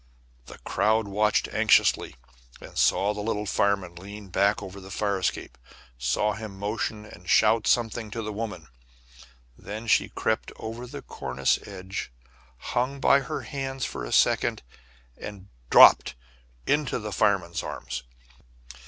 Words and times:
The 0.47 0.57
crowd 0.57 1.07
watched 1.07 1.47
anxiously, 1.49 2.15
and 2.59 2.75
saw 2.75 3.13
the 3.13 3.21
little 3.21 3.45
fireman 3.45 3.93
lean 3.93 4.29
back 4.29 4.63
over 4.63 4.81
the 4.81 4.89
fire 4.89 5.19
escape, 5.19 5.59
saw 5.95 6.33
him 6.33 6.57
motion 6.57 7.05
and 7.05 7.29
shout 7.29 7.67
something 7.67 8.09
to 8.09 8.23
the 8.23 8.33
woman. 8.33 8.67
And 9.59 9.67
then 9.67 9.85
she 9.85 10.09
crept 10.09 10.51
over 10.55 10.87
the 10.87 11.03
cornice 11.03 11.59
edge, 11.67 12.11
hung 12.57 12.99
by 12.99 13.19
her 13.19 13.41
hands 13.41 13.85
for 13.85 14.03
a 14.03 14.11
second, 14.11 14.63
and 15.17 15.49
dropped 15.69 16.15
into 16.65 16.97
the 16.97 17.11
fireman's 17.11 17.61
arms. 17.61 18.01